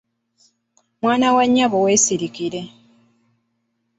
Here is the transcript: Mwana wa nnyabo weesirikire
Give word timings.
Mwana 1.01 1.27
wa 1.35 1.43
nnyabo 1.47 1.77
weesirikire 1.85 2.61